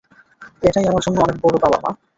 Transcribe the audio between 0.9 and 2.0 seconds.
আমার জন্য অনেক বড় পাওয়া, মা।